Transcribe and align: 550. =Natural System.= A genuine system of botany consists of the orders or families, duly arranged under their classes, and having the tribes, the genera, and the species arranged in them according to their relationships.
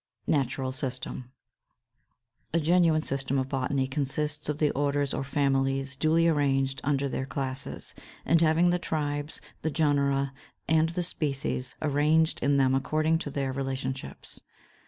550. 0.25 0.41
=Natural 0.47 0.71
System.= 0.71 1.31
A 2.55 2.59
genuine 2.59 3.03
system 3.03 3.37
of 3.37 3.47
botany 3.47 3.85
consists 3.85 4.49
of 4.49 4.57
the 4.57 4.71
orders 4.71 5.13
or 5.13 5.23
families, 5.23 5.95
duly 5.95 6.27
arranged 6.27 6.81
under 6.83 7.07
their 7.07 7.27
classes, 7.27 7.93
and 8.25 8.41
having 8.41 8.71
the 8.71 8.79
tribes, 8.79 9.41
the 9.61 9.69
genera, 9.69 10.33
and 10.67 10.89
the 10.89 11.03
species 11.03 11.75
arranged 11.83 12.39
in 12.41 12.57
them 12.57 12.73
according 12.73 13.19
to 13.19 13.29
their 13.29 13.51
relationships. 13.53 14.41